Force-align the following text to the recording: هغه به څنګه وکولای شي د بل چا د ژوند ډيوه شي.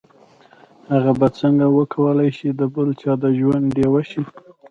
هغه 0.91 1.11
به 1.19 1.27
څنګه 1.39 1.65
وکولای 1.77 2.29
شي 2.37 2.49
د 2.59 2.61
بل 2.73 2.87
چا 3.01 3.11
د 3.23 3.23
ژوند 3.37 3.65
ډيوه 3.75 4.01
شي. 4.11 4.23